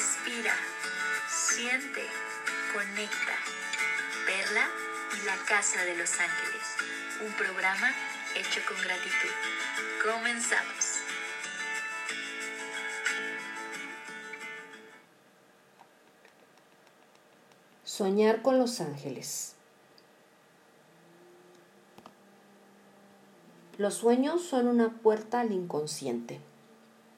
[0.00, 0.54] Respira,
[1.28, 2.00] siente,
[2.72, 3.36] conecta.
[4.24, 4.66] Perla
[5.12, 6.62] y la Casa de los Ángeles,
[7.20, 7.90] un programa
[8.34, 9.28] hecho con gratitud.
[10.02, 11.00] Comenzamos.
[17.84, 19.54] Soñar con los ángeles.
[23.76, 26.40] Los sueños son una puerta al inconsciente,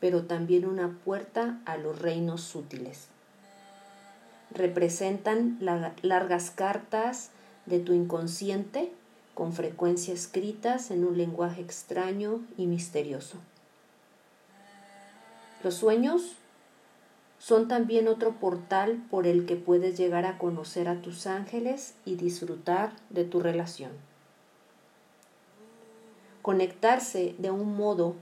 [0.00, 3.08] pero también una puerta a los reinos sutiles.
[4.50, 5.58] Representan
[6.02, 7.30] largas cartas
[7.66, 8.92] de tu inconsciente
[9.34, 13.38] con frecuencia escritas en un lenguaje extraño y misterioso.
[15.62, 16.36] Los sueños
[17.38, 22.16] son también otro portal por el que puedes llegar a conocer a tus ángeles y
[22.16, 23.92] disfrutar de tu relación.
[26.42, 28.16] Conectarse de un modo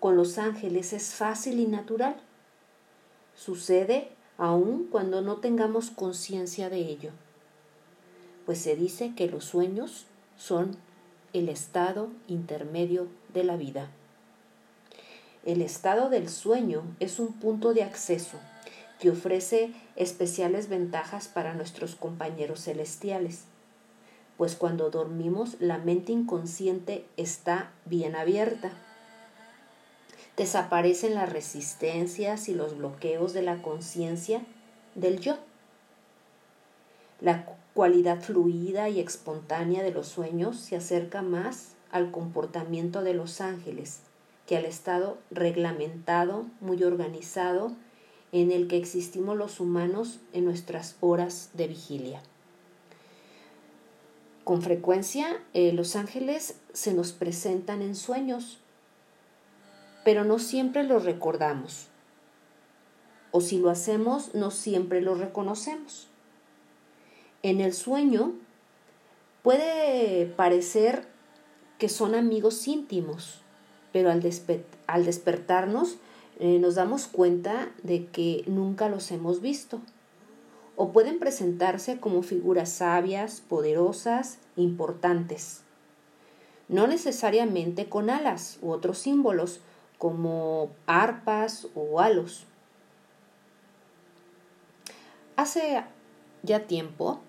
[0.00, 2.16] con los ángeles es fácil y natural.
[3.34, 7.10] Sucede aun cuando no tengamos conciencia de ello,
[8.44, 10.06] pues se dice que los sueños
[10.36, 10.76] son
[11.32, 13.90] el estado intermedio de la vida.
[15.44, 18.38] El estado del sueño es un punto de acceso
[19.00, 23.44] que ofrece especiales ventajas para nuestros compañeros celestiales
[24.36, 28.70] pues cuando dormimos la mente inconsciente está bien abierta.
[30.36, 34.42] Desaparecen las resistencias y los bloqueos de la conciencia
[34.94, 35.38] del yo.
[37.20, 43.40] La cualidad fluida y espontánea de los sueños se acerca más al comportamiento de los
[43.40, 44.00] ángeles
[44.46, 47.72] que al estado reglamentado, muy organizado,
[48.32, 52.20] en el que existimos los humanos en nuestras horas de vigilia.
[54.44, 58.60] Con frecuencia eh, los ángeles se nos presentan en sueños,
[60.06, 61.88] pero no siempre los recordamos.
[63.32, 66.06] O si lo hacemos, no siempre los reconocemos.
[67.42, 68.32] En el sueño
[69.42, 71.08] puede parecer
[71.78, 73.40] que son amigos íntimos,
[73.92, 75.96] pero al, despertarnos
[76.38, 79.80] eh, nos damos cuenta de que nunca los hemos visto
[80.76, 85.62] o pueden presentarse como figuras sabias, poderosas, importantes.
[86.68, 89.62] No necesariamente con alas u otros símbolos
[89.98, 92.44] como arpas o halos.
[95.36, 95.84] Hace
[96.42, 97.20] ya tiempo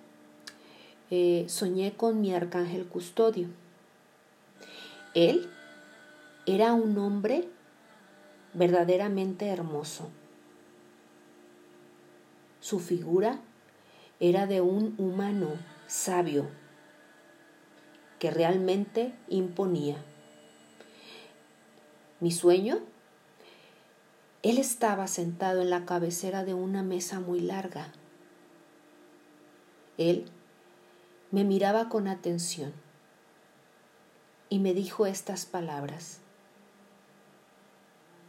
[1.09, 3.49] eh, soñé con mi arcángel custodio.
[5.13, 5.49] Él
[6.45, 7.47] era un hombre
[8.53, 10.09] verdaderamente hermoso
[12.67, 13.39] su figura
[14.19, 15.51] era de un humano
[15.87, 16.47] sabio
[18.19, 19.95] que realmente imponía.
[22.19, 22.79] Mi sueño,
[24.43, 27.91] él estaba sentado en la cabecera de una mesa muy larga.
[29.97, 30.25] Él
[31.31, 32.73] me miraba con atención
[34.49, 36.19] y me dijo estas palabras.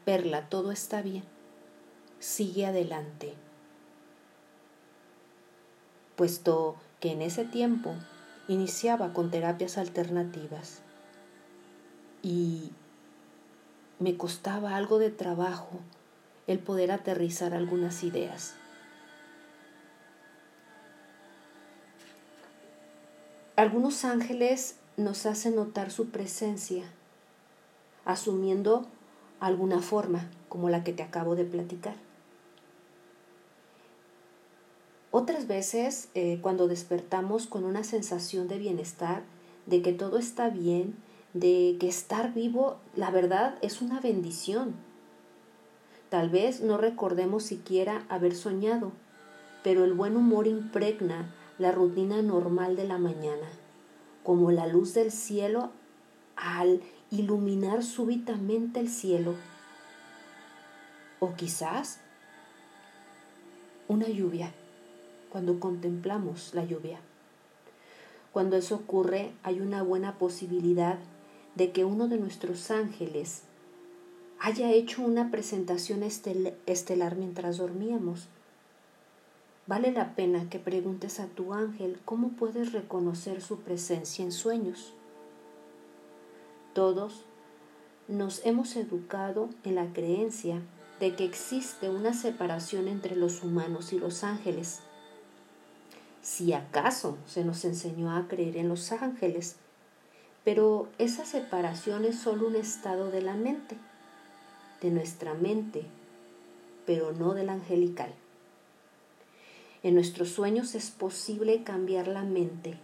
[0.05, 1.25] Perla, todo está bien.
[2.19, 3.37] Sigue adelante
[6.19, 7.95] puesto que en ese tiempo
[8.49, 10.81] iniciaba con terapias alternativas
[12.23, 12.73] y
[13.99, 15.81] me costaba algo de trabajo
[16.47, 18.55] el poder aterrizar algunas ideas.
[23.57, 26.85] Algunos ángeles nos hacen notar su presencia,
[28.05, 28.87] asumiendo
[29.41, 31.97] alguna forma, como la que te acabo de platicar.
[35.11, 39.23] Otras veces, eh, cuando despertamos con una sensación de bienestar,
[39.67, 40.97] de que todo está bien,
[41.35, 44.75] de que estar vivo, la verdad, es una bendición.
[46.09, 48.93] Tal vez no recordemos siquiera haber soñado,
[49.63, 53.49] pero el buen humor impregna la rutina normal de la mañana,
[54.23, 55.71] como la luz del cielo
[56.37, 56.81] al
[57.11, 59.35] iluminar súbitamente el cielo.
[61.21, 62.01] O quizás
[63.89, 64.53] una lluvia
[65.31, 67.01] cuando contemplamos la lluvia.
[68.33, 70.99] Cuando eso ocurre, hay una buena posibilidad
[71.59, 73.43] de que uno de nuestros ángeles
[74.39, 78.29] haya hecho una presentación estelar mientras dormíamos.
[79.67, 84.95] Vale la pena que preguntes a tu ángel cómo puedes reconocer su presencia en sueños.
[86.73, 87.25] Todos
[88.07, 90.63] nos hemos educado en la creencia
[91.01, 94.81] de que existe una separación entre los humanos y los ángeles
[96.29, 99.57] si acaso se nos enseñó a creer en los ángeles,
[100.49, 103.77] pero esa separación es solo un estado de la mente,
[104.81, 105.83] de nuestra mente,
[106.87, 108.15] pero no del angelical.
[109.83, 112.79] En nuestros sueños es posible cambiar la mente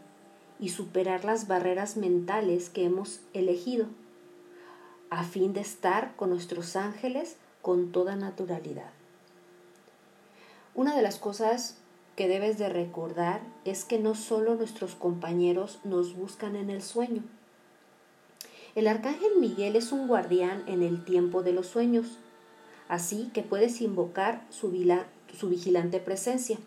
[0.61, 3.87] y superar las barreras mentales que hemos elegido,
[5.09, 8.91] a fin de estar con nuestros ángeles con toda naturalidad.
[10.75, 11.79] Una de las cosas
[12.15, 17.23] que debes de recordar es que no solo nuestros compañeros nos buscan en el sueño.
[18.75, 22.19] El arcángel Miguel es un guardián en el tiempo de los sueños,
[22.89, 26.59] así que puedes invocar su, vigilante presencia.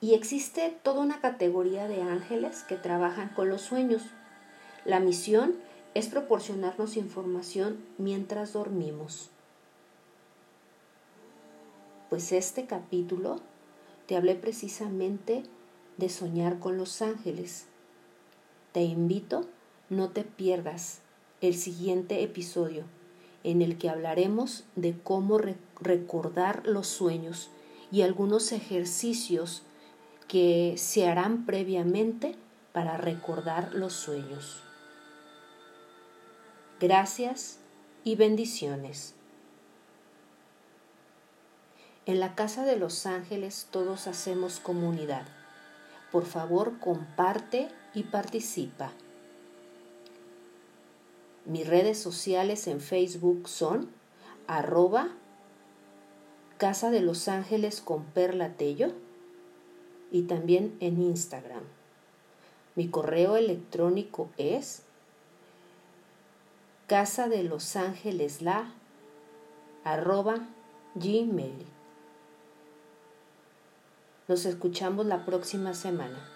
[0.00, 4.02] Y existe toda una categoría de ángeles que trabajan con los sueños.
[4.84, 5.54] La misión
[5.94, 9.30] es proporcionarnos información mientras dormimos.
[12.10, 13.40] Pues este capítulo
[14.06, 15.44] te hablé precisamente
[15.96, 17.66] de soñar con los ángeles.
[18.72, 19.48] Te invito,
[19.88, 21.00] no te pierdas
[21.40, 22.84] el siguiente episodio
[23.44, 25.38] en el que hablaremos de cómo
[25.80, 27.50] recordar los sueños
[27.92, 29.62] y algunos ejercicios
[30.26, 32.34] que se harán previamente
[32.72, 34.62] para recordar los sueños.
[36.80, 37.58] Gracias
[38.02, 39.14] y bendiciones.
[42.04, 45.26] En la Casa de los Ángeles todos hacemos comunidad.
[46.10, 48.92] Por favor, comparte y participa.
[51.46, 53.88] Mis redes sociales en Facebook son
[54.48, 55.08] arroba
[56.58, 58.88] Casa de los Ángeles con Perla Tello
[60.10, 61.62] y también en Instagram.
[62.74, 64.82] Mi correo electrónico es
[66.86, 68.72] casa de los ángeles la
[69.84, 70.48] arroba
[70.94, 71.66] gmail.
[74.28, 76.35] Nos escuchamos la próxima semana.